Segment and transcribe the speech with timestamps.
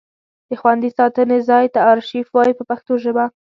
[0.49, 3.25] د خوندي ساتنې ځای ته ارشیف وایي په پښتو ژبه.